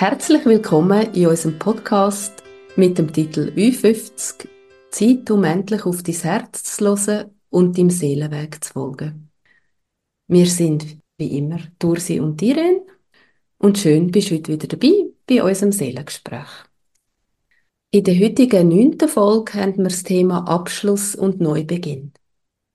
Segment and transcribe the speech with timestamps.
[0.00, 2.42] Herzlich willkommen in unserem Podcast
[2.74, 4.48] mit dem Titel Ü50
[4.90, 9.30] Zeit, um endlich auf dein Herz zu hören und deinem Seelenweg zu folgen.
[10.26, 10.86] Wir sind
[11.18, 12.80] wie immer Dursi und Irene
[13.58, 16.48] und schön bist du heute wieder dabei bei unserem Seelengespräch.
[17.90, 22.14] In der heutigen neunten Folge haben wir das Thema Abschluss und Neubeginn.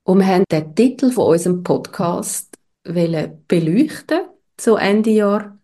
[0.04, 5.58] Und wir haben den Titel von unserem Podcast beleuchten zu Ende Jahr.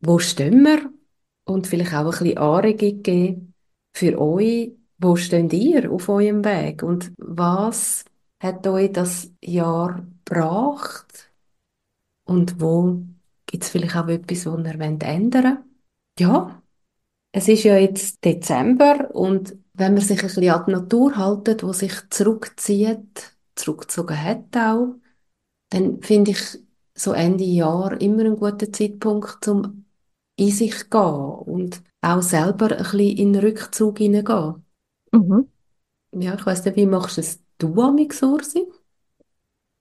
[0.00, 0.97] Wo stehen wir?
[1.48, 3.54] Und vielleicht auch ein bisschen Anregung geben
[3.94, 4.72] für euch.
[4.98, 6.82] Wo steht ihr auf eurem Weg?
[6.82, 8.04] Und was
[8.40, 11.32] hat euch das Jahr gebracht?
[12.24, 13.02] Und wo
[13.46, 15.64] gibt es vielleicht auch etwas, was ihr ändern wollt?
[16.18, 16.62] Ja,
[17.32, 21.62] es ist ja jetzt Dezember und wenn man sich ein bisschen an die Natur haltet,
[21.62, 24.96] wo sich zurückzieht, zurückgezogen hat auch,
[25.70, 26.58] dann finde ich
[26.94, 29.84] so Ende Jahr immer einen guten Zeitpunkt, um
[30.38, 34.64] in sich gehen und auch selber ein bisschen in den Rückzug hineingehen.
[35.12, 35.48] Mhm.
[36.12, 38.66] Ja, ich weiss nicht, wie machst es du amix, Ursi?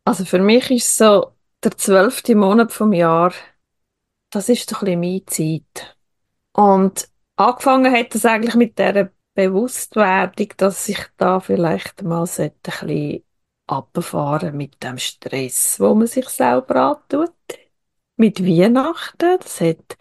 [0.03, 1.33] Also für mich ist so
[1.63, 3.33] der zwölfte Monat vom Jahr,
[4.31, 5.97] das ist doch ein bisschen meine Zeit.
[6.53, 13.23] Und angefangen hat es eigentlich mit der Bewusstwerdung, dass ich da vielleicht mal ein bisschen
[13.67, 17.36] abfahren mit dem Stress, wo man sich selber antut.
[18.17, 19.97] Mit Weihnachten, das hat,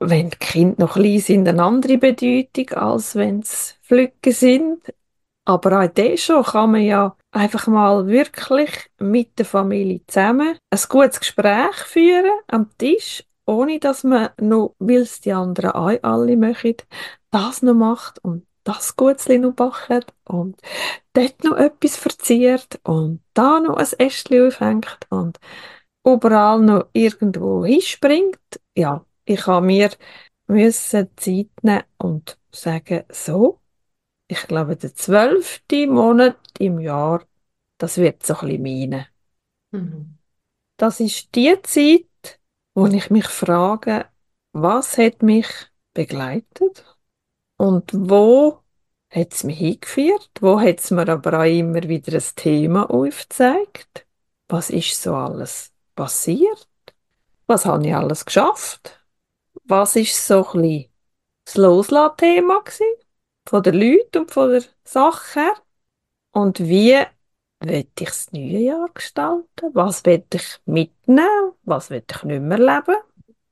[0.00, 4.82] wenn die Kinder noch klein sind, eine andere Bedeutung, als wenn es Flücken sind.
[5.46, 10.80] Aber auch das schon kann man ja einfach mal wirklich mit der Familie zusammen ein
[10.88, 16.36] gutes Gespräch führen am Tisch ohne dass man noch, weil es die anderen auch alle
[16.36, 16.76] machen,
[17.30, 20.56] das noch macht und das Gutzli noch backt und
[21.12, 25.38] dort noch etwas verziert und da noch ein Ästchen aufhängt und
[26.04, 28.60] überall noch irgendwo hinspringt.
[28.76, 29.90] Ja, ich habe mir
[30.46, 33.60] müssen Zeit nehmen und sagen, so,
[34.28, 37.24] ich glaube, der zwölfte Monat im Jahr,
[37.78, 39.06] das wird so ein bisschen meine.
[39.70, 40.18] Mhm.
[40.76, 42.40] Das ist die Zeit,
[42.74, 44.06] wo ich mich frage,
[44.52, 45.46] was hat mich
[45.92, 46.84] begleitet
[47.56, 48.60] und wo
[49.10, 54.06] hat es mich hingeführt, wo hat es mir aber auch immer wieder ein Thema aufgezeigt.
[54.48, 56.68] Was ist so alles passiert?
[57.46, 59.00] Was habe ich alles geschafft?
[59.64, 60.86] Was ist so ein
[61.44, 62.64] das Loslassen-Thema
[63.46, 65.54] Von den Leuten und von der Sache her?
[66.32, 66.98] Und wie
[67.60, 69.70] will ich das neue Jahr gestalten?
[69.72, 71.52] Was will ich mitnehmen?
[71.62, 72.96] Was will ich nicht mehr leben?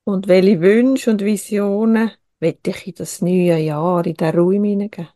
[0.05, 5.09] Und welche Wünsche und Visionen will ich in das neue Jahr, in den Raum hineingeben?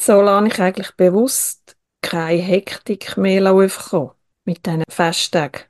[0.00, 4.12] So lasse ich eigentlich bewusst keine Hektik mehr aufkommen
[4.44, 5.62] mit diesen Festtagen.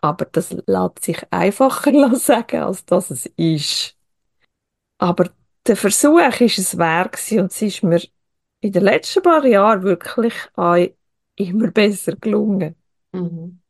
[0.00, 3.96] Aber das lässt sich einfacher sagen, als dass es ist.
[4.98, 5.30] Aber
[5.66, 8.00] der Versuch ist es wert und es ist mir
[8.60, 10.34] in den letzten paar Jahren wirklich
[11.36, 12.74] immer besser gelungen.
[13.12, 13.60] Mhm.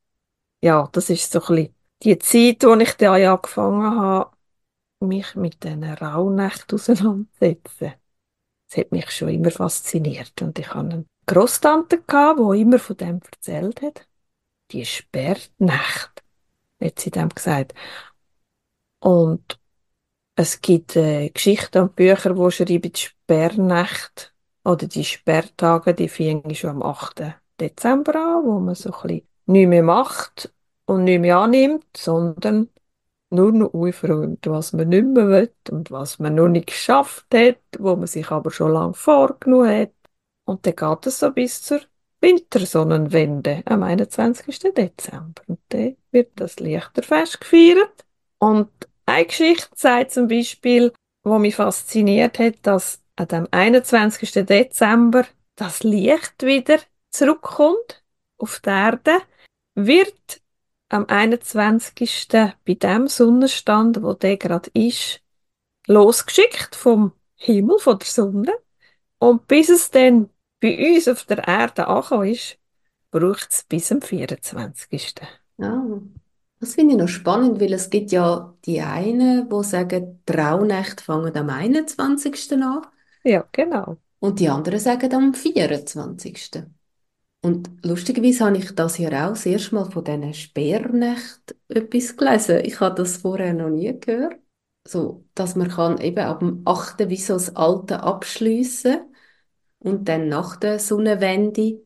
[0.62, 4.30] Ja, das ist so ein bisschen die Zeit, wo ich dann angefangen habe,
[5.00, 7.94] mich mit diesen Rauhnächten auseinanderzusetzen.
[8.68, 10.40] Das hat mich schon immer fasziniert.
[10.42, 14.07] Und ich hatte eine Grosstante, die immer von dem erzählt hat.
[14.70, 16.22] Die Sperrnacht,
[16.80, 17.74] hat sie dem gesagt.
[19.00, 19.58] Und
[20.36, 24.34] es gibt äh, Geschichten und Bücher, die schreiben, die Sperrnacht
[24.64, 27.34] oder die Sperrtage, die fingen schon am 8.
[27.60, 30.52] Dezember an, wo man so ein bisschen nicht mehr macht
[30.84, 32.68] und nicht mehr annimmt, sondern
[33.30, 37.58] nur noch aufräumt, was man nicht mehr will und was man noch nicht geschafft hat,
[37.78, 39.92] wo man sich aber schon lange vorgenommen hat.
[40.44, 41.80] Und dann geht es so bis zur
[42.20, 44.58] Wintersonnenwende am 21.
[44.74, 45.42] Dezember.
[45.46, 48.04] Und dann wird das Lichterfest gefeiert.
[48.38, 48.70] Und
[49.06, 50.92] eine Geschichte sagt zum Beispiel,
[51.22, 54.32] wo mich fasziniert hat, dass an dem 21.
[54.46, 55.26] Dezember
[55.56, 56.78] das Licht wieder
[57.10, 58.02] zurückkommt
[58.36, 59.18] auf die Erde,
[59.74, 60.40] wird
[60.88, 62.28] am 21.
[62.30, 65.20] bei dem Sonnenstand, wo der gerade ist,
[65.86, 68.52] losgeschickt vom Himmel, von der Sonne.
[69.18, 72.58] Und bis es dann bei uns auf der Erde angekommen ist,
[73.10, 75.14] braucht es bis zum 24.
[75.60, 76.00] Ah,
[76.60, 81.04] das finde ich noch spannend, weil es gibt ja die einen, die sagen, die Rauhnächte
[81.04, 82.52] fangen am 21.
[82.62, 82.82] an.
[83.24, 83.96] Ja, genau.
[84.20, 86.64] Und die anderen sagen am 24.
[87.40, 92.64] Und lustigerweise habe ich das hier auch das erste Mal von diesen Sperrnächten etwas gelesen.
[92.64, 94.38] Ich habe das vorher noch nie gehört.
[94.86, 97.08] So, dass man kann eben ab dem 8.
[97.08, 99.07] wie so das Alte abschliessen
[99.80, 101.82] und dann nach der Sonnenwende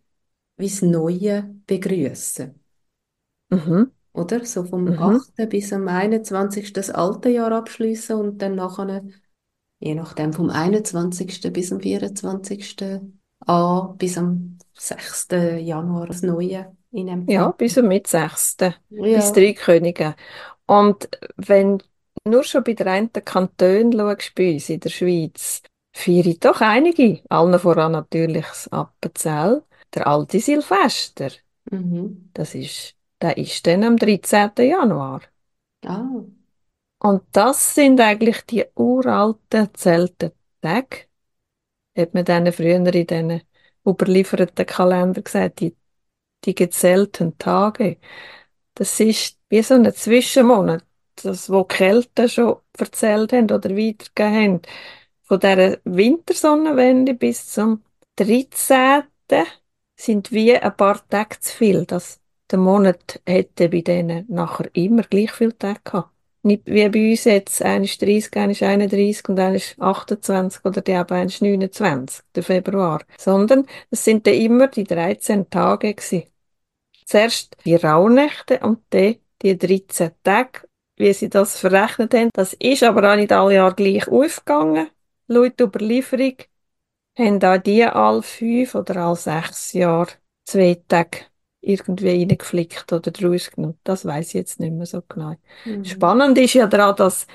[0.57, 2.55] wie das Neue begrüßen.
[3.51, 3.93] Mhm.
[4.13, 4.45] oder?
[4.45, 4.99] So vom Mhm.
[4.99, 5.47] 8.
[5.47, 6.73] bis am 21.
[6.73, 9.03] das alte Jahr abschließen und dann nachher,
[9.81, 11.51] je nachdem, vom 21.
[11.51, 13.01] bis am 24.
[13.47, 15.59] an, bis am 6.
[15.59, 17.57] Januar das Neue in Ja, Empfang.
[17.57, 18.75] bis zum mit 6.
[18.91, 19.33] bis Ja.
[19.33, 20.15] drei Könige.
[20.67, 21.85] Und wenn du
[22.31, 25.63] nur schon bei den einen Kantonen schaust, bei uns in der Schweiz,
[25.93, 29.63] feiern doch einige, allen voran natürlich das Appenzell,
[29.95, 31.31] der alte Silvester.
[31.71, 32.31] Mhm.
[32.35, 34.51] Das ist, der ist dann am 13.
[34.59, 35.23] Januar.
[35.85, 36.25] Ah.
[36.99, 41.07] Und das sind eigentlich die uralten zelten Tage,
[41.97, 43.43] hat man denen früher in diesen
[43.87, 45.77] überlieferten Kalender gesagt, die,
[46.45, 47.99] die gezählten Tage.
[48.75, 50.85] Das ist wie so ein Zwischenmonat,
[51.17, 54.63] das, wo die Kelten schon erzählt haben oder weitergegeben haben.
[55.33, 57.83] Von dieser Wintersonnenwende bis zum
[58.17, 59.05] 13.
[59.97, 61.87] sind wie ein paar Tage zu viel.
[61.87, 62.21] Das,
[62.51, 66.11] der Monat hätte bei denen nachher immer gleich viele Tage gehabt.
[66.43, 70.67] Nicht wie bei uns jetzt, einer ist 30, einer ist 31 und einer ist 28
[70.67, 73.01] oder die eben einer ist 29, der Februar.
[73.17, 76.25] Sondern es sind dann immer die 13 Tage gewesen.
[77.07, 80.69] Zuerst die Rauhnächte und dann die 13 Tage,
[80.99, 82.29] wie sie das verrechnet haben.
[82.35, 84.89] Das ist aber auch nicht alle Jahre gleich aufgegangen.
[85.29, 86.37] Laut Überlieferung
[87.19, 90.13] haben auch die alle fünf oder alle sechs Jahre
[90.45, 91.19] zwei Tage
[91.61, 93.79] irgendwie reingeflickt oder draus genommen.
[93.85, 95.37] Das weiß ich jetzt nicht mehr so genau.
[95.65, 95.85] Mhm.
[95.85, 97.27] Spannend ist ja daran, dass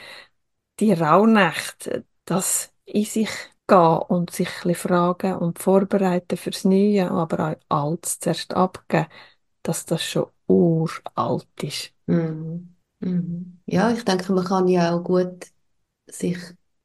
[0.79, 3.29] die Rauhnächte, das in sich
[3.67, 9.07] gehen und sich ein fragen und vorbereiten fürs Neue, aber auch Altes zuerst abgeben,
[9.63, 11.93] dass das schon uralt ist.
[12.07, 12.75] Mhm.
[12.99, 13.59] Mhm.
[13.65, 15.47] Ja, ich denke, man kann ja auch gut
[16.07, 16.37] sich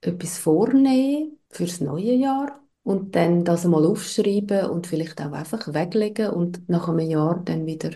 [0.02, 6.30] etwas vornehmen fürs neue Jahr und dann das mal aufschreiben und vielleicht auch einfach weglegen
[6.30, 7.92] und nach einem Jahr dann wieder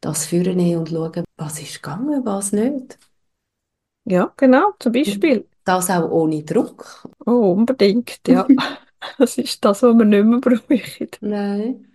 [0.00, 2.98] das vornehmen und schauen, was ist gegangen, was nicht.
[4.04, 5.46] Ja, genau, zum Beispiel.
[5.64, 7.08] das auch ohne Druck.
[7.26, 8.46] Oh, unbedingt, ja.
[9.18, 11.08] Das ist das, was wir nicht mehr brauchen.
[11.20, 11.86] Nein.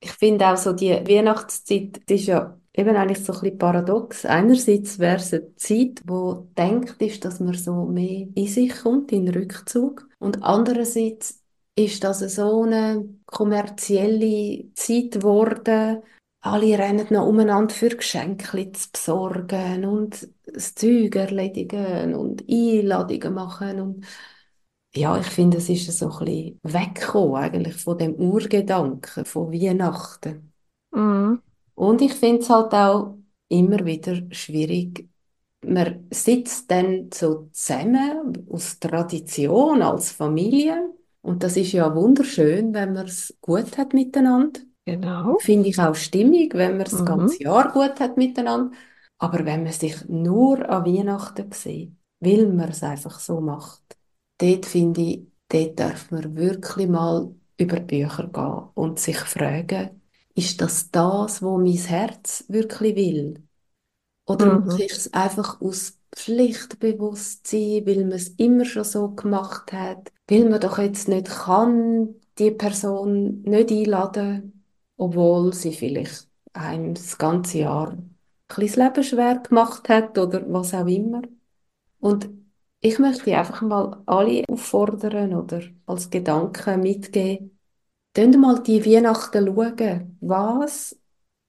[0.00, 4.26] Ich finde auch so die Weihnachtszeit, das ist ja eben eigentlich so ein bisschen paradox.
[4.26, 9.12] Einerseits wäre es eine Zeit, wo denkt ist, dass man so mehr in sich kommt,
[9.12, 10.08] in Rückzug.
[10.18, 11.42] Und andererseits
[11.74, 16.02] ist das so eine kommerzielle Zeit geworden.
[16.40, 23.80] Alle rennen noch umeinander für Geschenke zu besorgen und das Zeug erledigen und Einladungen machen
[23.80, 24.06] und
[24.94, 30.52] ja, ich finde, es ist so ein bisschen weggekommen eigentlich von dem Urgedanken von Weihnachten.
[30.92, 31.42] Mhm.
[31.76, 33.18] Und ich finde es halt auch
[33.48, 35.10] immer wieder schwierig.
[35.64, 40.90] Man sitzt dann so zusammen aus Tradition als Familie.
[41.22, 44.60] Und das ist ja wunderschön, wenn man es gut hat miteinander.
[44.86, 45.38] Genau.
[45.38, 47.04] Finde ich auch stimmig, wenn man das Mhm.
[47.04, 48.76] ganze Jahr gut hat miteinander.
[49.18, 53.82] Aber wenn man sich nur an Weihnachten sieht, weil man es einfach so macht,
[54.38, 60.02] dort finde ich, dort darf man wirklich mal über die Bücher gehen und sich fragen,
[60.36, 63.44] ist das das, wo mein Herz wirklich will?
[64.26, 64.60] Oder Mhm.
[64.64, 70.48] mache ich es einfach aus Pflichtbewusstsein, weil man es immer schon so gemacht hat, weil
[70.48, 74.64] man doch jetzt nicht kann, die Person nicht einladen,
[74.96, 78.16] obwohl sie vielleicht einem das ganze Jahr ein
[78.66, 81.22] das Leben schwer gemacht hat oder was auch immer.
[82.00, 82.28] Und
[82.80, 87.55] ich möchte einfach mal alle auffordern oder als Gedanke mitgeben,
[88.16, 90.16] Könnt mal die Weihnachten schauen.
[90.22, 90.98] Was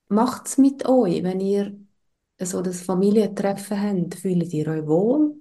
[0.10, 1.80] macht es mit euch, wenn ihr
[2.42, 4.16] so das Familientreffen habt?
[4.16, 5.38] Fühlt ihr euch wohl?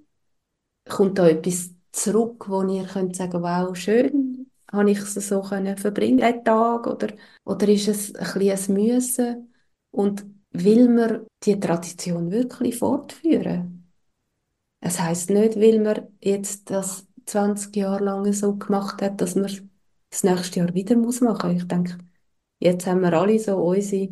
[0.87, 5.75] Kommt da etwas zurück, wo ihr könnt sagen, wow, schön, habe ich es so können
[5.75, 6.87] verbringen, den Tag?
[6.87, 7.09] Oder,
[7.43, 9.53] oder ist es ein bisschen ein Müssen?
[9.91, 13.91] Und will man die Tradition wirklich fortführen?
[14.79, 19.49] Es heißt nicht, weil man jetzt das 20 Jahre lang so gemacht hat, dass man
[20.09, 21.55] das nächste Jahr wieder muss machen.
[21.57, 21.97] Ich denke,
[22.59, 24.09] jetzt haben wir alle so unsere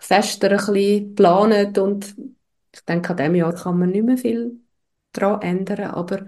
[0.00, 2.16] Feste ein bisschen geplant und
[2.74, 4.60] ich denke, an diesem Jahr kann man nicht mehr viel
[5.12, 6.26] daran ändern, aber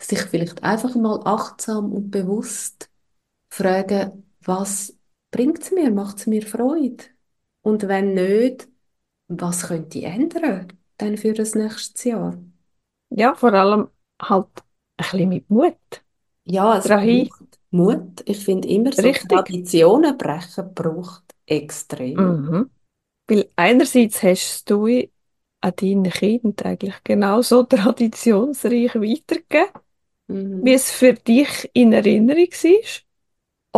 [0.00, 2.90] sich vielleicht einfach mal achtsam und bewusst
[3.48, 4.96] fragen, was
[5.30, 7.04] bringt es mir, macht es mir Freude?
[7.62, 8.68] Und wenn nicht,
[9.28, 12.38] was könnte ich ändern dann für das nächste Jahr?
[13.10, 13.88] Ja, vor allem
[14.20, 14.64] halt ein
[14.96, 15.76] bisschen mit Mut.
[16.44, 17.43] Ja, es braucht
[17.74, 18.22] Mut.
[18.26, 19.28] Ich finde immer so Richtig.
[19.38, 22.16] Traditionen brechen braucht extrem.
[22.18, 22.70] Mhm.
[23.28, 24.86] Weil einerseits hast du
[25.60, 29.70] an deinen Kindern eigentlich genauso traditionsreich weitergegeben,
[30.28, 30.64] Mhm.
[30.64, 33.00] wie es für dich in Erinnerung war.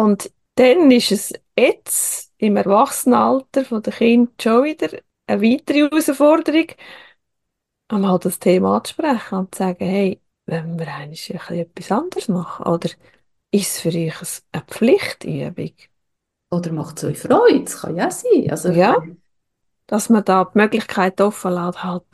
[0.05, 4.89] Und dann ist es jetzt im Erwachsenenalter von der Kind schon wieder
[5.27, 6.67] eine weitere Herausforderung,
[7.89, 12.29] einmal das Thema anzusprechen und zu sagen, hey, wenn wir eigentlich ein bisschen etwas anderes
[12.29, 12.91] machen, oder
[13.57, 15.73] ist es für euch eine Pflichtübung?
[16.51, 17.65] Oder macht es euch Freude?
[17.65, 18.51] Das kann ja sein.
[18.51, 18.97] Also Ja.
[19.87, 22.05] Dass man da die Möglichkeit offen lässt, halt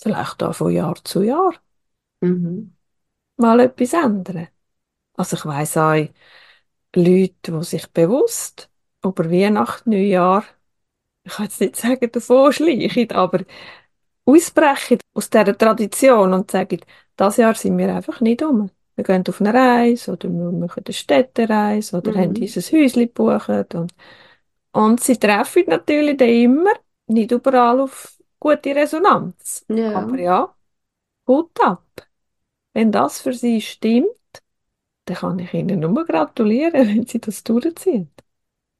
[0.00, 1.54] vielleicht auch von Jahr zu Jahr
[2.20, 2.74] mhm.
[3.36, 4.48] mal etwas ändern.
[5.14, 6.06] Also ich weiss auch
[6.94, 8.70] Leute, die sich bewusst
[9.02, 10.44] über Weihnachten, Neujahr,
[11.24, 13.44] ich kann jetzt nicht sagen, davon schleichen, aber
[14.26, 16.80] ausbrechen aus dieser Tradition und sagen,
[17.16, 18.70] das Jahr sind wir einfach nicht um.
[18.96, 22.34] Wir gehen auf eine Reise oder wir machen eine Städtereise oder haben Mhm.
[22.34, 23.74] dieses Häuschen gebucht.
[23.74, 23.94] Und,
[24.72, 26.72] und sie treffen natürlich dann immer
[27.06, 29.66] nicht überall auf gute Resonanz.
[29.68, 29.90] Ja.
[29.92, 30.54] Aber ja,
[31.28, 31.84] Hut ab.
[32.74, 34.08] Wenn das für sie stimmt,
[35.06, 38.10] dann kann ich ihnen nur gratulieren, wenn sie das durchziehen.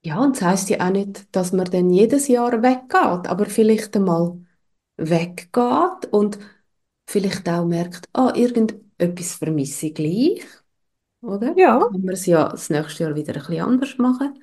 [0.03, 3.97] Ja, und das heisst ja auch nicht, dass man dann jedes Jahr weggeht, aber vielleicht
[3.97, 4.39] einmal
[4.97, 6.39] weggeht und
[7.07, 8.33] vielleicht auch merkt, ah,
[9.05, 10.47] irgendetwas vermisse ich gleich,
[11.23, 11.57] oder?
[11.57, 14.43] Ja, Dann kann man es ja das nächste Jahr wieder ein bisschen anders machen,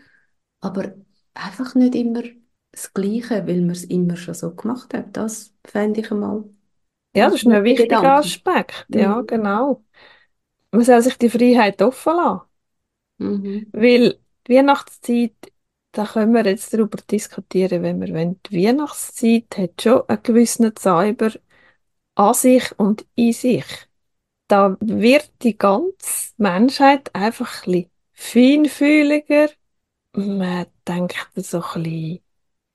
[0.62, 0.96] aber
[1.36, 2.24] einfach nicht immer
[2.72, 5.16] das Gleiche, weil man es immer schon so gemacht hat.
[5.18, 6.46] Das fände ich einmal
[7.16, 8.20] ja, das ist ein wichtiger Gedanken.
[8.20, 8.88] Aspekt.
[8.94, 9.28] Ja, Mhm.
[9.28, 9.84] genau.
[10.72, 12.42] Man soll sich die Freiheit offen lassen.
[13.20, 13.72] Mhm.
[13.72, 15.36] Weil die Weihnachtszeit,
[15.92, 18.42] da können wir jetzt darüber diskutieren, wenn wir wollen.
[18.50, 21.32] Die Weihnachtszeit hat schon einen gewissen Zauber
[22.16, 23.66] an sich und in sich.
[24.52, 29.48] Da wird die ganze Menschheit einfach ein bisschen feinfühliger.
[30.12, 32.20] Man denkt so ein bisschen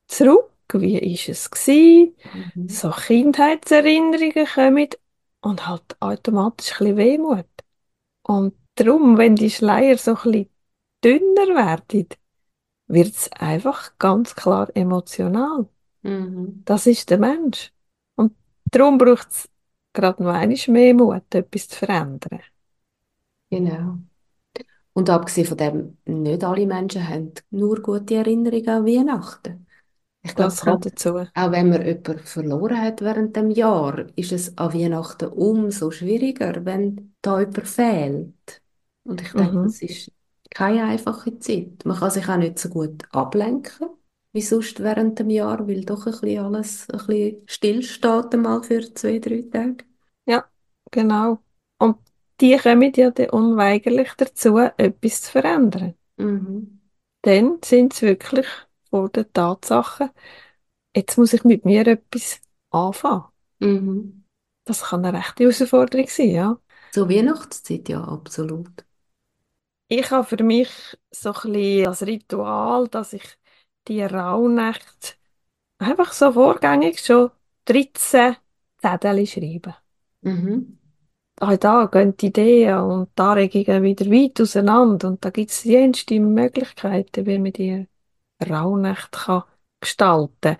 [0.08, 2.16] zurück, wie ist es gewesen?
[2.32, 2.68] Mhm.
[2.70, 4.88] So Kindheitserinnerungen kommen
[5.42, 7.44] und halt automatisch ein bisschen Wehmut.
[8.22, 10.50] Und darum, wenn die Schleier so ein bisschen
[11.04, 12.08] dünner werden,
[12.86, 15.68] wird es einfach ganz klar emotional.
[16.00, 16.62] Mhm.
[16.64, 17.70] Das ist der Mensch.
[18.14, 19.50] Und darum braucht es
[19.96, 22.40] gerade noch einmal mehr Mut, etwas zu verändern.
[23.50, 23.98] Genau.
[24.94, 29.66] Und abgesehen von dem, nicht alle Menschen haben nur gute Erinnerungen an Weihnachten.
[30.22, 31.26] Ich glaube, Das kommt gerade dazu.
[31.34, 36.64] auch wenn man jemanden verloren hat während dem Jahr, ist es an Weihnachten umso schwieriger,
[36.66, 38.62] wenn da jemand fehlt.
[39.04, 39.66] Und ich denke, Mhm.
[39.66, 40.12] das ist
[40.50, 41.84] keine einfache Zeit.
[41.86, 43.88] Man kann sich auch nicht so gut ablenken,
[44.34, 48.94] wie sonst während dem Jahr, weil doch ein bisschen alles ein bisschen stillsteht einmal für
[48.94, 49.85] zwei, drei Tage.
[50.90, 51.38] Genau.
[51.78, 51.98] Und
[52.40, 55.94] die kommen ja dann unweigerlich dazu, etwas zu verändern.
[56.16, 56.80] Mhm.
[57.22, 58.46] Dann sind sie wirklich
[58.90, 60.10] vor der Tatsache,
[60.94, 62.40] jetzt muss ich mit mir etwas
[62.70, 63.24] anfangen.
[63.58, 64.24] Mhm.
[64.64, 66.58] Das kann eine rechte Herausforderung sein, ja.
[66.92, 68.84] Zur Weihnachtszeit, ja, absolut.
[69.88, 70.68] Ich habe für mich
[71.10, 73.38] so ein bisschen das Ritual, dass ich
[73.86, 75.14] die Rauhnächte
[75.78, 77.30] einfach so vorgängig schon
[77.66, 78.36] 13
[78.78, 79.76] Zettel schreibe.
[80.26, 80.78] Mhm.
[81.38, 85.08] Auch da gehen die Ideen und die Anregungen wieder weit auseinander.
[85.08, 87.86] Und da gibt es jenste Möglichkeiten, wie man die
[88.42, 89.42] Rauhnächte kann
[89.80, 90.56] gestalten kann.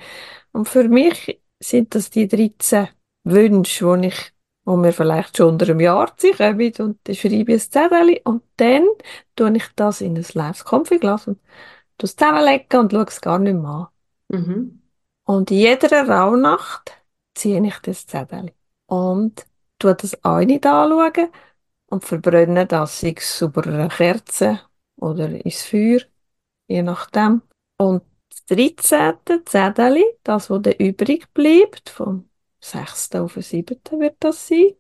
[0.53, 2.89] Und für mich sind das die 13
[3.25, 4.33] Wünsche, die ich,
[4.65, 6.73] wo mir vielleicht schon unter einem Jahr kommen.
[6.79, 8.85] Und dann schreibe ich ein Zettel und dann
[9.35, 11.41] tue ich das in ein leeres Konfiglas und
[11.99, 13.91] tue es zusammenlegen und schaue es gar nicht mehr
[14.31, 14.39] an.
[14.41, 14.83] Mhm.
[15.25, 16.93] Und in jeder Rauhnacht
[17.35, 18.53] ziehe ich das Zettel
[18.87, 19.47] und
[19.79, 21.29] tue das auch nicht anschauen
[21.87, 24.61] und verbrenne das, sei es über eine Kerze
[24.97, 26.01] oder ins Feuer,
[26.69, 27.43] je nachdem.
[27.79, 29.45] Und das 13.
[29.45, 32.29] Zettel, das, was dann übrig bleibt, vom
[32.61, 33.15] 6.
[33.17, 34.01] auf den 7.
[34.01, 34.73] wird das sein,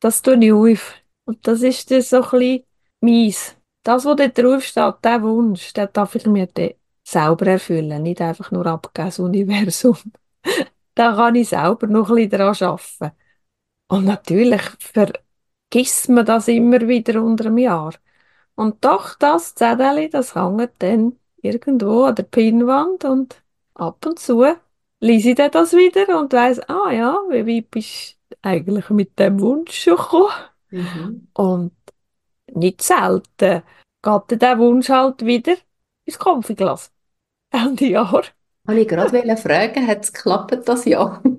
[0.00, 0.94] das tue ich auf.
[1.24, 2.64] Und das ist dann so ein
[3.00, 3.56] bisschen.
[3.84, 6.70] Das, was da drauf steht, der Wunsch, den darf ich mir dann
[7.04, 9.96] selber erfüllen, nicht einfach nur abgeben, das Universum.
[10.94, 13.16] da kann ich selber noch ein bisschen daran arbeiten.
[13.92, 17.92] Und natürlich vergisst man das immer wieder unter einem Jahr.
[18.54, 23.42] Und doch, das Zettel, das hängt dann irgendwo an der Pinnwand und
[23.74, 24.46] ab und zu
[25.00, 29.18] lese ich dann das wieder und weiss, ah ja, wie weit bist du eigentlich mit
[29.18, 30.32] dem Wunsch schon gekommen?
[30.70, 31.28] Mhm.
[31.34, 31.72] Und
[32.50, 33.62] nicht selten
[34.02, 35.56] geht der Wunsch halt wieder
[36.06, 36.90] ins Konfiglas.
[37.50, 38.24] Ende Jahr.
[38.64, 41.22] Wollte ich gerade fragen, hat es geklappt das Jahr?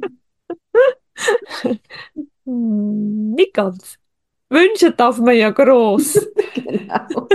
[2.46, 3.98] Hm, Nicht ganz.
[4.50, 6.20] Wünschen darf man ja gross.
[6.56, 7.28] Genau.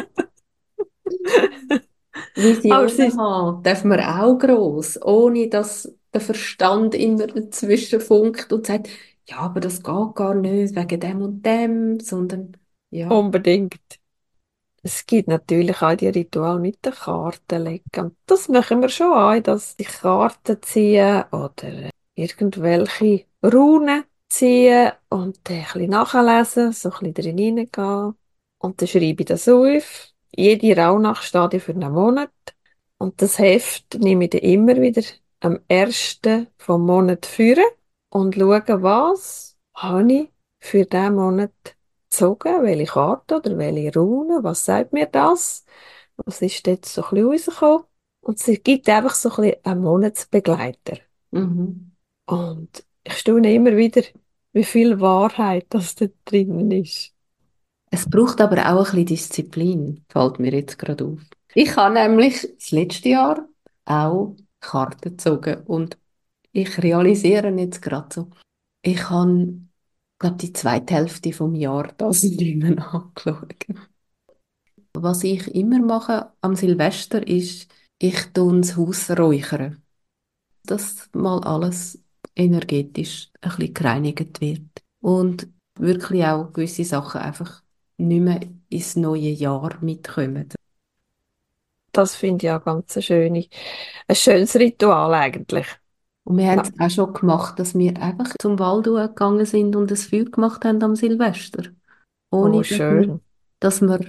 [2.34, 8.88] Visionen haben darf man auch gross, ohne dass der Verstand immer dazwischen funkt und sagt,
[9.28, 12.56] ja, aber das geht gar nicht wegen dem und dem, sondern
[12.90, 13.74] ja, unbedingt.
[14.82, 18.16] es gibt natürlich auch die Ritual mit den Karten legen.
[18.26, 25.56] Das machen wir schon auch, dass ich Karten ziehe oder irgendwelche Runen ziehen und dann
[25.58, 28.14] ein bisschen nachlesen, so ein bisschen drin hineingehen.
[28.58, 30.08] Und dann schreibe ich das auf.
[30.34, 32.30] Jede Rauhnacht steht ich für einen Monat.
[32.98, 35.02] Und das Heft nehme ich dann immer wieder
[35.40, 37.64] am ersten vom Monat führen
[38.10, 40.30] und schaue, was habe ich
[40.60, 41.52] für diesen Monat
[42.10, 45.64] gezogen, welche Karte oder welche Rune, was sagt mir das?
[46.16, 47.84] Was ist jetzt so ein bisschen rausgekommen?
[48.20, 50.98] Und es gibt einfach so ein bisschen einen Monatsbegleiter.
[51.30, 51.92] Mhm.
[52.26, 54.02] Und ich staune immer wieder,
[54.52, 57.14] wie viel Wahrheit das da drinnen ist.
[57.90, 61.20] Es braucht aber auch ein bisschen Disziplin, fällt mir jetzt gerade auf.
[61.54, 63.48] Ich habe nämlich das letzte Jahr
[63.86, 65.96] auch Karten gezogen und
[66.52, 68.30] ich realisiere jetzt gerade so,
[68.82, 69.58] ich habe,
[70.18, 73.64] glaube die zweite Hälfte vom Jahr das drinnen angeschaut.
[74.92, 79.82] Was ich immer mache am Silvester ist, ich tue das Haus räuchern.
[80.64, 81.98] Dass mal alles
[82.38, 84.62] energetisch ein bisschen gereinigt wird.
[85.00, 87.62] Und wirklich auch gewisse Sachen einfach
[87.98, 90.48] nicht mehr ins neue Jahr mitkommen.
[91.92, 93.46] Das finde ich auch ganz ein, schöne,
[94.06, 95.66] ein schönes Ritual eigentlich.
[96.24, 99.90] Und wir haben es auch schon gemacht, dass wir einfach zum Wald gegangen sind und
[99.90, 101.64] ein Feuer gemacht haben am Silvester.
[102.30, 103.20] Ohne oh, schön.
[103.60, 104.00] dass wir,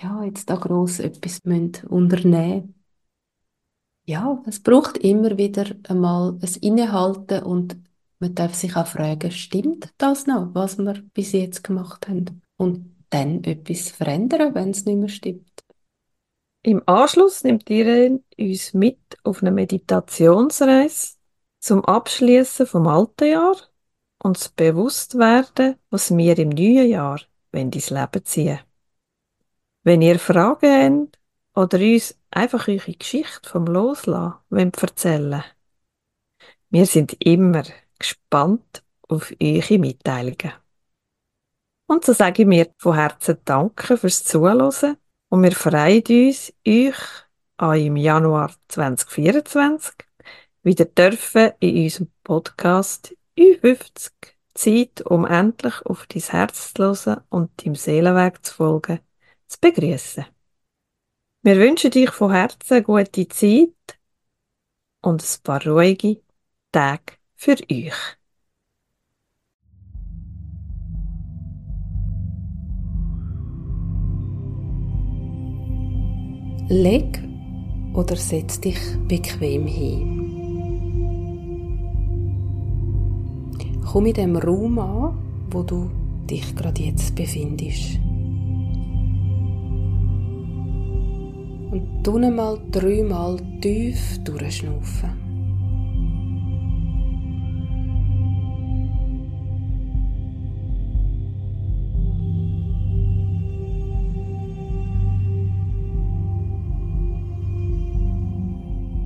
[0.00, 1.38] ja, jetzt da gross etwas
[1.88, 2.81] unternehmen müssen.
[4.04, 7.76] Ja, es braucht immer wieder einmal ein Innehalten und
[8.18, 12.42] man darf sich auch fragen, stimmt das noch, was wir bis jetzt gemacht haben?
[12.56, 15.48] Und dann etwas verändern, wenn es nicht mehr stimmt.
[16.62, 21.16] Im Anschluss nimmt ihr uns mit auf eine Meditationsreise
[21.58, 23.56] zum Abschließen vom alten Jahr
[24.22, 27.20] und das Bewusstwerden, was wir im neuen Jahr
[27.52, 28.60] ins Leben ziehen.
[29.82, 31.21] Wenn ihr Fragen habt
[31.54, 35.44] oder uns einfach eure Geschichte vom Loslassen erzählen
[36.72, 37.64] wir sind immer
[37.98, 40.54] gespannt auf eure Mitteilungen.
[41.86, 44.96] Und so sage ich mir von Herzen Danke fürs Zuhören
[45.28, 46.96] und wir freuen uns, euch
[47.58, 49.92] auch im Januar 2024
[50.62, 54.10] wieder dürfen in unserem Podcast U50
[54.54, 59.00] Zeit, um endlich auf dein Herz zu hören und deinem Seelenweg zu folgen,
[59.46, 60.24] zu begrüßen.
[61.44, 63.98] Wir wünschen dich von Herzen gute Zeit
[65.00, 66.20] und ein paar ruhige
[66.70, 67.92] Tage für euch.
[76.68, 77.20] Leg
[77.92, 78.78] oder setz dich
[79.08, 80.18] bequem hin.
[83.84, 85.18] Komm in dem Raum an,
[85.50, 85.90] wo du
[86.30, 88.01] dich gerade jetzt befindest.
[91.72, 95.08] Und tu mal dreimal tief durchschnaufen.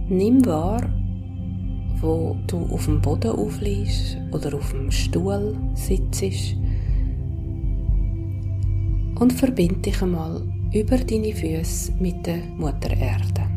[0.08, 0.82] Nimm wahr,
[2.00, 6.56] wo du auf dem Boden aufliegst oder auf dem Stuhl sitzt
[9.20, 10.42] und verbind dich einmal
[10.76, 13.48] über deine Füße mit der Mutter Erde.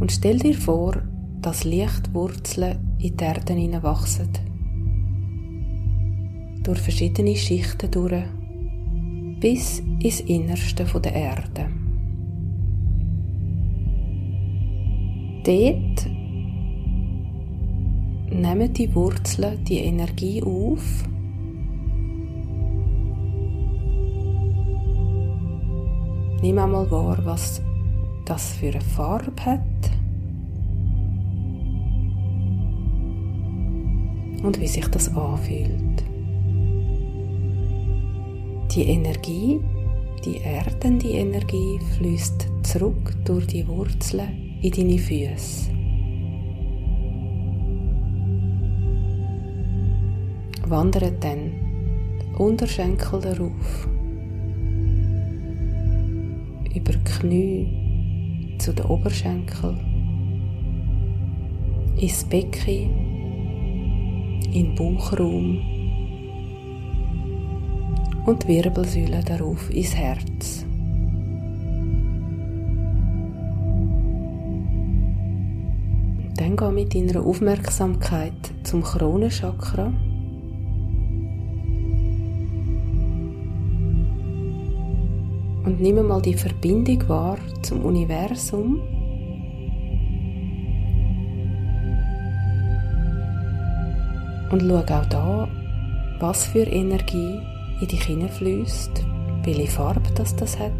[0.00, 1.00] Und stell dir vor,
[1.40, 4.28] dass Lichtwurzeln in die Erde hineinwachsen.
[6.64, 8.24] Durch verschiedene Schichten durch,
[9.38, 11.68] bis ins Innerste der Erde.
[15.44, 16.06] Dort
[18.30, 21.04] nehmen die Wurzeln die Energie auf
[26.44, 27.62] Nimm einmal wahr, was
[28.26, 29.60] das für eine Farbe hat.
[34.42, 36.04] Und wie sich das anfühlt.
[38.74, 39.58] Die Energie,
[40.22, 45.70] die erdende Energie, fließt zurück durch die Wurzeln in deine Füße.
[50.68, 51.52] Wandert dann
[52.36, 53.88] Unterschenkel darauf
[56.74, 59.78] über die Knie zu den Oberschenkeln,
[61.96, 62.90] ins Becken,
[64.52, 65.60] in den Bauchraum
[68.26, 70.64] und die Wirbelsäule darauf ins Herz.
[76.36, 78.32] Dann geh mit deiner Aufmerksamkeit
[78.64, 79.92] zum Kronenchakra.
[85.64, 88.80] Und nimm mal die Verbindung wahr zum Universum.
[94.50, 95.48] Und schau auch da,
[96.20, 97.38] was für Energie
[97.80, 99.04] in dich hineinfließt,
[99.42, 100.72] welche Farbe das, das hat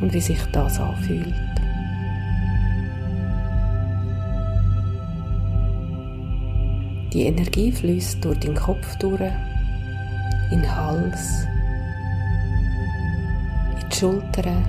[0.00, 1.34] und wie sich das anfühlt.
[7.12, 9.32] Die Energie fließt durch den Kopf durch,
[10.50, 11.46] in den Hals,
[13.80, 14.64] in die Schultern,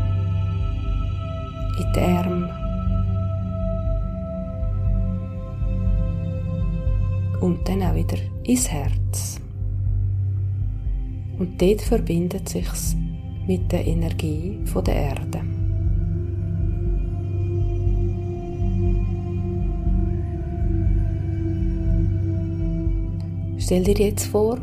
[1.79, 2.67] in die Arme
[7.41, 9.39] und dann auch wieder ins Herz.
[11.37, 12.95] Und dort verbindet sich's
[13.45, 15.41] mit der Energie der Erde.
[23.59, 24.57] Stell dir jetzt vor,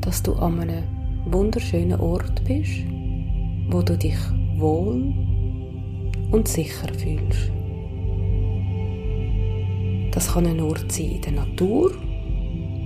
[0.00, 0.84] dass du an einem
[1.26, 2.84] wunderschönen Ort bist,
[3.70, 4.16] wo du dich
[4.56, 5.14] wohl
[6.30, 7.50] und sicher fühlst.
[10.12, 11.92] Das kann ein Ort sein in der Natur,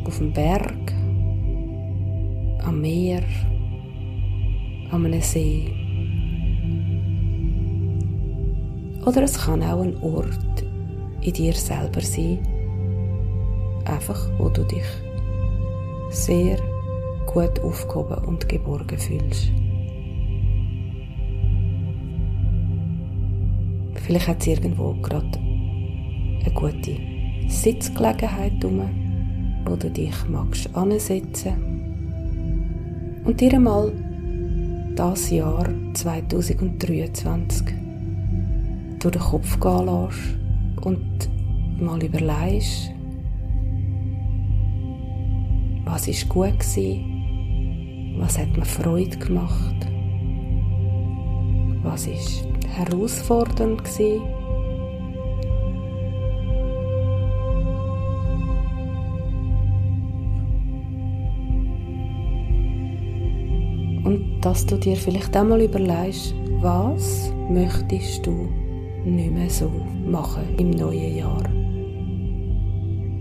[0.04, 0.92] auf dem Berg,
[2.64, 3.22] am Meer,
[4.90, 5.70] an einem See.
[9.06, 10.64] Oder es kann auch ein Ort
[11.20, 12.38] in dir selber sein,
[13.84, 14.84] einfach wo du dich
[16.10, 16.58] sehr
[17.34, 19.50] gut aufgehoben und geborgen fühlst.
[23.96, 26.96] Vielleicht hat es irgendwo gerade eine gute
[27.48, 28.82] Sitzgelegenheit um,
[29.66, 31.54] wo du dich magst ansetzen
[33.24, 33.92] und dir einmal
[34.94, 37.66] das Jahr 2023
[39.00, 40.38] durch den Kopf gehen lässt
[40.86, 41.28] und
[41.80, 42.92] mal überlegst,
[45.84, 47.13] was ist gut gewesen,
[48.16, 49.74] was hat mir Freude gemacht,
[51.82, 52.44] was ist
[52.76, 54.22] herausfordernd gewesen,
[64.04, 68.48] und dass du dir vielleicht einmal überlegst, was möchtest du
[69.04, 69.70] nicht mehr so
[70.06, 71.42] machen im neuen Jahr?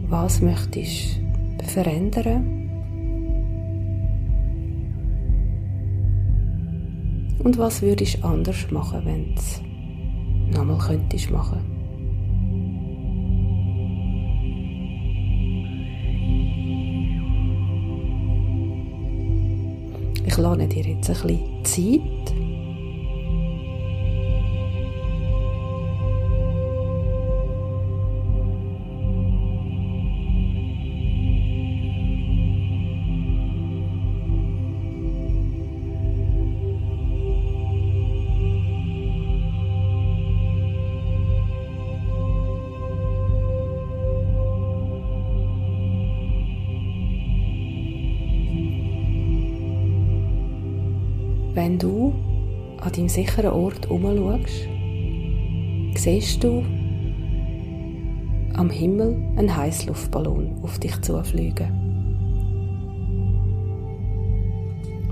[0.07, 1.19] Was möchtest
[1.57, 2.62] du verändern?
[7.43, 9.61] Und was würdest du anders machen, wenn du es
[10.55, 11.59] nochmal könntest machen?
[20.25, 22.33] Ich lade dir jetzt ein bisschen Zeit.
[53.03, 54.67] Deinem sicheren Ort umschaust,
[55.95, 56.63] siehst du
[58.53, 61.67] am Himmel einen Heißluftballon auf dich zufliegen.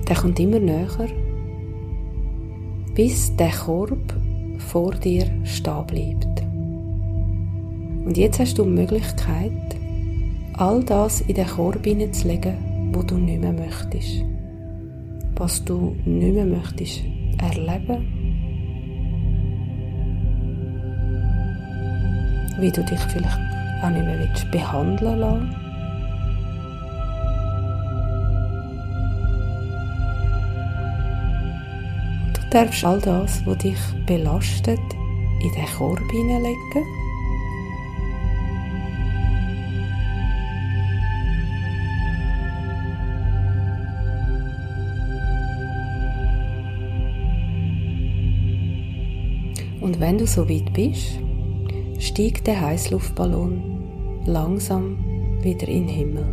[0.07, 1.07] Der kommt immer näher,
[2.95, 4.13] bis der Korb
[4.57, 6.41] vor dir stehen bleibt.
[8.05, 9.51] Und jetzt hast du die Möglichkeit,
[10.53, 14.23] all das in den Korb hineinzulegen, wo du nicht mehr möchtest
[15.41, 17.01] was du nicht mehr möchtest
[17.41, 18.07] erleben.
[22.59, 23.39] Wie du dich vielleicht
[23.83, 25.55] auch nicht mehr willst behandeln lassen.
[32.33, 34.79] Du darfst all das, was dich belastet,
[35.41, 37.00] in den Korb hineinlegen
[49.91, 51.19] Und wenn du so weit bist,
[51.99, 54.97] steigt der Heißluftballon langsam
[55.41, 56.25] wieder in den Himmel.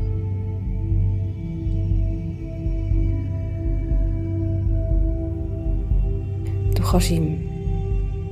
[6.77, 7.49] Du kannst ihm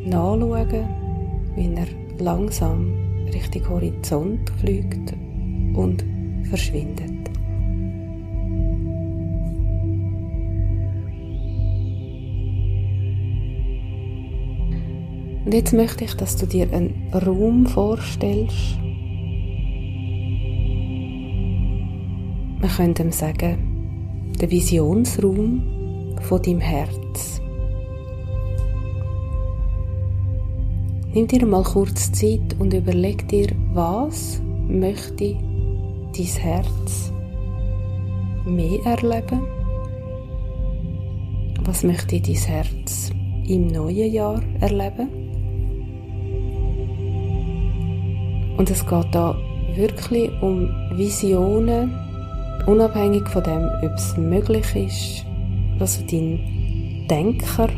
[0.05, 0.87] nachschauen,
[1.57, 1.89] wie er
[2.25, 2.95] langsam
[3.35, 5.13] Richtung Horizont fliegt
[5.75, 6.05] und
[6.45, 7.16] verschwindet.
[15.47, 18.77] Und jetzt möchte ich, dass du dir einen Raum vorstellst.
[22.59, 27.41] Wir können sagen, den Visionsraum von deinem Herz.
[31.15, 35.37] Nimm dir mal kurz Zeit und überleg dir, was möchte
[36.13, 37.13] dein Herz
[38.45, 39.43] mehr erleben?
[41.65, 43.13] Was möchte dein Herz
[43.47, 45.26] im neuen Jahr erleben?
[48.57, 49.37] Und es geht da
[49.75, 51.95] wirklich um Visionen,
[52.67, 55.27] unabhängig von dem, ob es möglich ist.
[55.79, 57.69] Also dein Denker,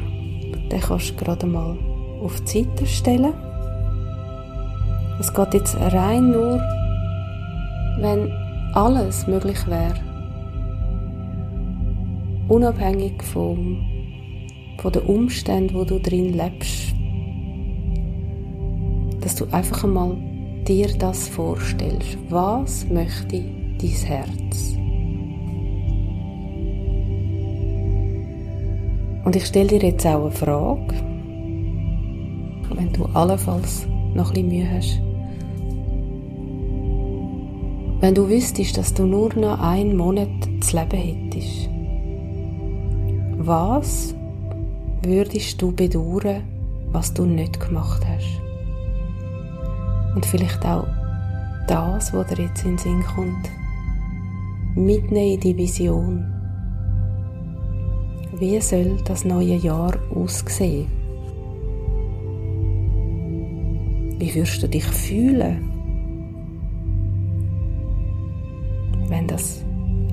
[0.71, 1.77] den kannst du gerade mal
[2.23, 3.35] auf die Seite stellen.
[5.19, 6.61] Es geht jetzt rein nur,
[8.01, 8.31] wenn
[8.75, 9.95] alles möglich wäre.
[12.49, 13.85] Unabhängig vom,
[14.79, 16.95] von den Umständen, wo du drin lebst.
[19.21, 20.17] Dass du einfach einmal
[20.69, 22.19] dir das vorstellst.
[22.29, 23.43] Was möchte
[23.81, 24.77] dein Herz?
[29.25, 30.95] Und ich stelle dir jetzt auch eine Frage,
[32.75, 35.01] wenn du allenfalls noch ein bisschen Mühe hast.
[38.01, 40.29] Wenn du wüsstest, dass du nur noch einen Monat
[40.61, 41.69] zu leben hättest,
[43.39, 44.15] was
[45.03, 46.43] würdest du bedauern,
[46.93, 48.48] was du nicht gemacht hast?
[50.19, 50.89] Und vielleicht auch
[51.69, 53.51] das, was dir jetzt in den Sinn kommt,
[54.75, 56.27] mitnehmen in die Vision.
[58.37, 60.89] Wie soll das neue Jahr aussehen?
[64.19, 65.71] Wie wirst du dich fühlen,
[69.07, 69.65] wenn das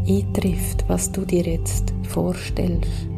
[0.08, 3.10] eintrifft, was du dir jetzt vorstellst?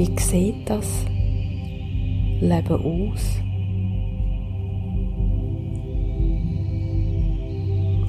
[0.00, 1.04] Wie sieht das
[2.40, 3.36] Leben aus?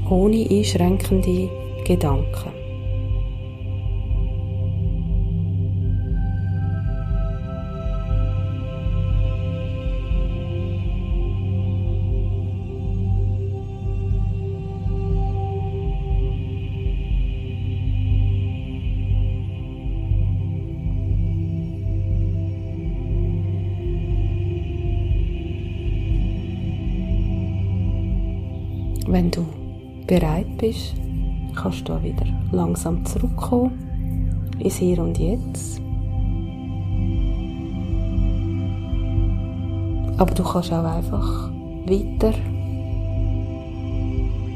[0.10, 1.49] Ohne einschränkende
[1.84, 2.61] Gedanken.
[30.62, 30.93] Bist,
[31.56, 35.82] kannst du wieder langsam zurückkommen ins Hier und Jetzt.
[40.17, 41.50] Aber du kannst auch einfach
[41.88, 42.34] weiter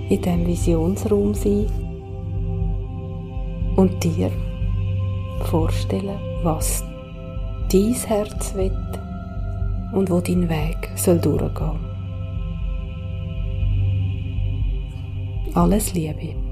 [0.09, 1.65] in diesem Visionsraum sein
[3.75, 4.31] und dir
[5.45, 6.83] vorstellen, was
[7.71, 8.71] dein Herz will
[9.91, 11.94] und wo dein Weg soll durchgehen.
[15.55, 16.44] Alles Liebe.